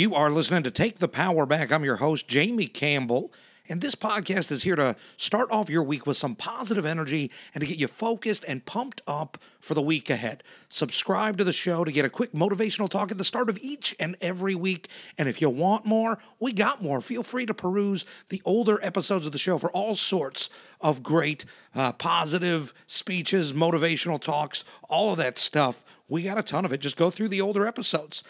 [0.00, 1.70] You are listening to Take the Power Back.
[1.70, 3.30] I'm your host, Jamie Campbell.
[3.68, 7.60] And this podcast is here to start off your week with some positive energy and
[7.60, 10.42] to get you focused and pumped up for the week ahead.
[10.70, 13.94] Subscribe to the show to get a quick motivational talk at the start of each
[14.00, 14.88] and every week.
[15.18, 17.02] And if you want more, we got more.
[17.02, 20.48] Feel free to peruse the older episodes of the show for all sorts
[20.80, 21.44] of great
[21.74, 25.84] uh, positive speeches, motivational talks, all of that stuff.
[26.08, 26.80] We got a ton of it.
[26.80, 28.24] Just go through the older episodes.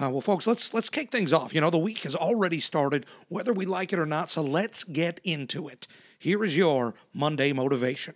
[0.00, 1.54] Uh, well, folks, let's let's kick things off.
[1.54, 4.28] You know, the week has already started, whether we like it or not.
[4.28, 5.86] So let's get into it.
[6.18, 8.14] Here is your Monday motivation.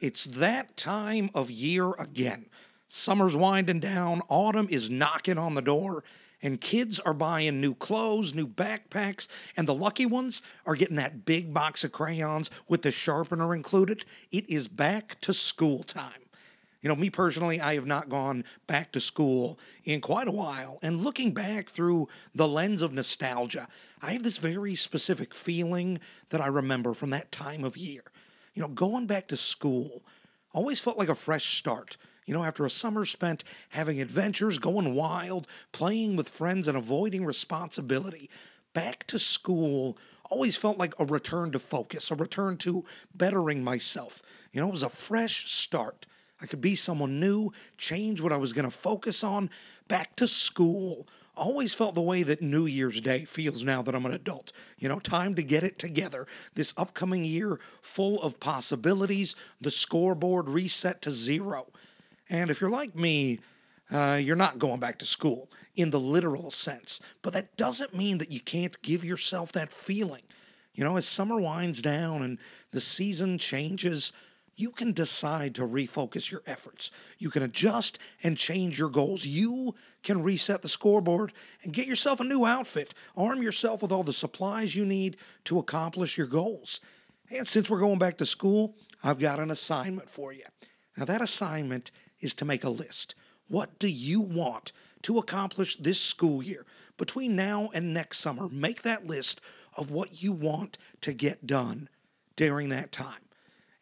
[0.00, 2.46] It's that time of year again.
[2.86, 6.04] Summer's winding down, autumn is knocking on the door,
[6.40, 11.24] and kids are buying new clothes, new backpacks, and the lucky ones are getting that
[11.24, 14.04] big box of crayons with the sharpener included.
[14.30, 16.25] It is back to school time.
[16.82, 20.78] You know, me personally, I have not gone back to school in quite a while.
[20.82, 23.68] And looking back through the lens of nostalgia,
[24.02, 28.02] I have this very specific feeling that I remember from that time of year.
[28.54, 30.02] You know, going back to school
[30.52, 31.96] always felt like a fresh start.
[32.26, 37.24] You know, after a summer spent having adventures, going wild, playing with friends, and avoiding
[37.24, 38.28] responsibility,
[38.74, 39.96] back to school
[40.30, 44.22] always felt like a return to focus, a return to bettering myself.
[44.52, 46.06] You know, it was a fresh start.
[46.40, 49.50] I could be someone new, change what I was going to focus on.
[49.88, 51.06] Back to school.
[51.34, 54.52] Always felt the way that New Year's Day feels now that I'm an adult.
[54.78, 56.26] You know, time to get it together.
[56.54, 61.66] This upcoming year full of possibilities, the scoreboard reset to zero.
[62.28, 63.40] And if you're like me,
[63.90, 67.00] uh, you're not going back to school in the literal sense.
[67.22, 70.22] But that doesn't mean that you can't give yourself that feeling.
[70.74, 72.38] You know, as summer winds down and
[72.72, 74.12] the season changes,
[74.56, 76.90] you can decide to refocus your efforts.
[77.18, 79.26] You can adjust and change your goals.
[79.26, 82.94] You can reset the scoreboard and get yourself a new outfit.
[83.16, 86.80] Arm yourself with all the supplies you need to accomplish your goals.
[87.30, 90.44] And since we're going back to school, I've got an assignment for you.
[90.96, 91.90] Now, that assignment
[92.20, 93.14] is to make a list.
[93.48, 96.64] What do you want to accomplish this school year?
[96.96, 99.42] Between now and next summer, make that list
[99.76, 101.90] of what you want to get done
[102.36, 103.25] during that time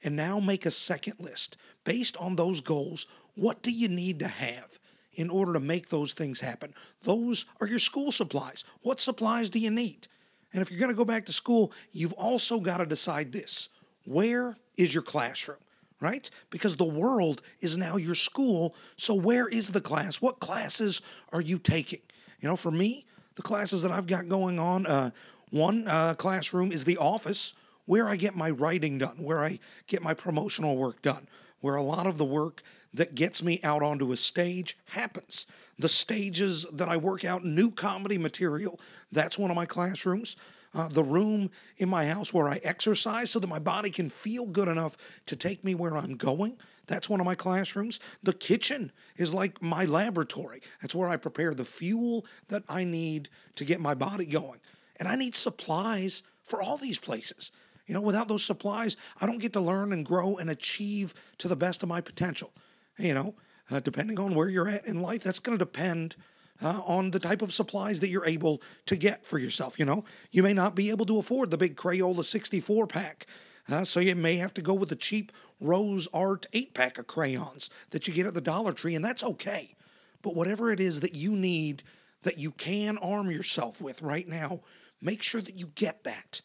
[0.05, 3.07] and now make a second list based on those goals.
[3.35, 4.79] What do you need to have
[5.15, 6.75] in order to make those things happen?
[7.03, 8.65] Those are your school supplies.
[8.83, 10.07] What supplies do you need?
[10.53, 13.71] And if you're going to go back to school, you've also got to decide this
[14.05, 15.59] where is your classroom?
[16.01, 16.29] Right?
[16.51, 18.75] Because the world is now your school.
[18.97, 20.21] So, where is the class?
[20.21, 21.01] What classes
[21.33, 22.01] are you taking?
[22.41, 25.11] You know, for me, the classes that I've got going on, uh,
[25.51, 27.55] one uh, classroom is the office
[27.87, 31.29] where I get my writing done, where I get my promotional work done,
[31.61, 32.63] where a lot of the work
[32.93, 35.47] that gets me out onto a stage happens.
[35.79, 38.81] The stages that I work out new comedy material,
[39.11, 40.37] that's one of my classrooms.
[40.75, 44.45] Uh, the room in my house where I exercise so that my body can feel
[44.45, 44.97] good enough
[45.27, 46.57] to take me where I'm going.
[46.89, 48.01] That's one of my classrooms.
[48.25, 50.63] The kitchen is like my laboratory.
[50.83, 54.59] That's where I prepare the fuel that I need to get my body going.
[54.97, 57.53] And I need supplies for all these places.
[57.87, 61.49] You know, without those supplies, I don't get to learn and grow and achieve to
[61.49, 62.53] the best of my potential.
[62.99, 63.35] You know,
[63.71, 66.17] uh, depending on where you're at in life, that's going to depend
[66.63, 69.79] uh, on the type of supplies that you're able to get for yourself.
[69.79, 73.27] You know, you may not be able to afford the big Crayola 64 pack.
[73.69, 77.07] Uh, so you may have to go with the cheap Rose Art 8 pack of
[77.07, 79.75] crayons that you get at the Dollar Tree, and that's okay.
[80.23, 81.83] But whatever it is that you need
[82.23, 84.61] that you can arm yourself with right now,
[85.01, 86.41] make sure that you get that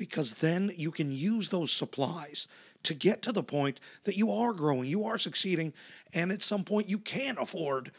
[0.00, 2.48] because then you can use those supplies
[2.84, 5.74] to get to the point that you are growing, you are succeeding,
[6.14, 7.92] and at some point you can afford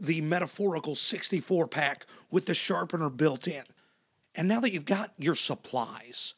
[0.00, 3.62] the metaphorical 64 pack with the sharpener built in.
[4.34, 6.34] And now that you've got your supplies,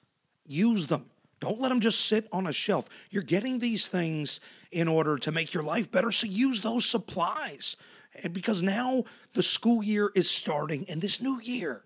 [0.47, 1.07] use them.
[1.41, 2.87] Don't let them just sit on a shelf.
[3.09, 7.79] You're getting these things in order to make your life better, so use those supplies.
[8.23, 11.86] And because now the school year is starting, and this new year,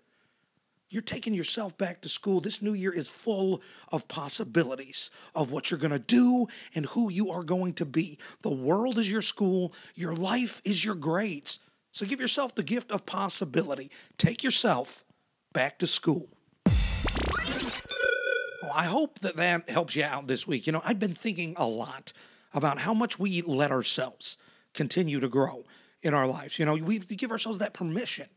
[0.91, 2.41] you're taking yourself back to school.
[2.41, 3.61] This new year is full
[3.93, 8.19] of possibilities of what you're going to do and who you are going to be.
[8.41, 11.59] The world is your school, your life is your grades.
[11.93, 13.89] So give yourself the gift of possibility.
[14.17, 15.05] Take yourself
[15.53, 16.27] back to school.
[18.61, 20.67] Well, I hope that that helps you out this week.
[20.67, 22.11] You know, I've been thinking a lot
[22.53, 24.37] about how much we let ourselves
[24.73, 25.63] continue to grow
[26.01, 26.59] in our lives.
[26.59, 28.27] You know, we give ourselves that permission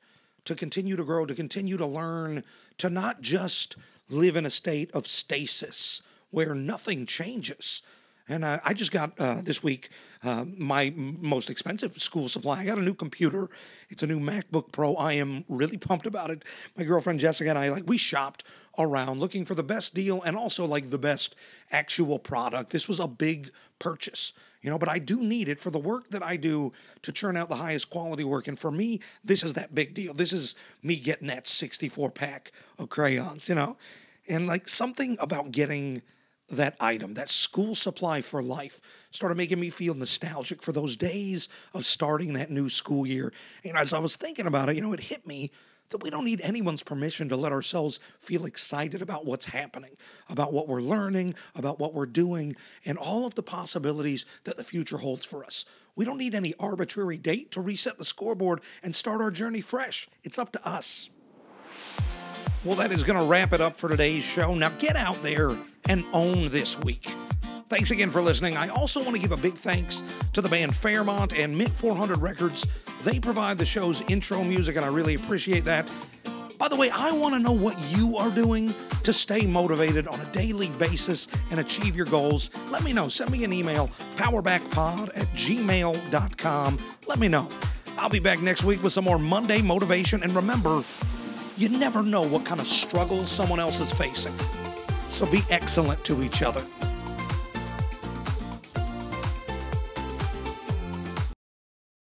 [0.44, 2.42] to continue to grow, to continue to learn,
[2.78, 3.76] to not just
[4.08, 7.82] live in a state of stasis where nothing changes.
[8.28, 9.90] And uh, I just got uh, this week
[10.22, 12.60] uh, my most expensive school supply.
[12.60, 13.50] I got a new computer.
[13.90, 14.94] It's a new MacBook Pro.
[14.94, 16.42] I am really pumped about it.
[16.76, 18.44] My girlfriend Jessica and I like we shopped
[18.78, 21.36] around looking for the best deal and also like the best
[21.70, 22.70] actual product.
[22.70, 24.32] This was a big purchase,
[24.62, 26.72] you know, but I do need it for the work that I do
[27.02, 28.48] to churn out the highest quality work.
[28.48, 30.14] And for me, this is that big deal.
[30.14, 33.76] This is me getting that 64 pack of crayons, you know,
[34.28, 36.02] and like something about getting
[36.50, 38.80] that item, that school supply for life,
[39.10, 43.32] started making me feel nostalgic for those days of starting that new school year.
[43.64, 45.50] And as I was thinking about it, you know, it hit me
[45.90, 49.96] that we don't need anyone's permission to let ourselves feel excited about what's happening,
[50.28, 54.64] about what we're learning, about what we're doing, and all of the possibilities that the
[54.64, 55.64] future holds for us.
[55.96, 60.08] We don't need any arbitrary date to reset the scoreboard and start our journey fresh.
[60.24, 61.10] It's up to us.
[62.64, 64.54] Well, that is going to wrap it up for today's show.
[64.54, 65.50] Now get out there
[65.86, 67.14] and own this week.
[67.68, 68.56] Thanks again for listening.
[68.56, 70.02] I also want to give a big thanks
[70.32, 72.66] to the band Fairmont and Mint 400 Records.
[73.02, 75.90] They provide the show's intro music, and I really appreciate that.
[76.56, 80.18] By the way, I want to know what you are doing to stay motivated on
[80.20, 82.48] a daily basis and achieve your goals.
[82.70, 83.10] Let me know.
[83.10, 86.78] Send me an email, powerbackpod at gmail.com.
[87.06, 87.46] Let me know.
[87.98, 90.22] I'll be back next week with some more Monday motivation.
[90.22, 90.82] And remember,
[91.56, 94.34] you never know what kind of struggle someone else is facing.
[95.08, 96.64] So be excellent to each other.